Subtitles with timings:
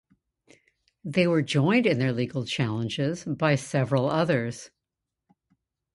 [1.03, 4.71] They were joined in their legal challenges by several others.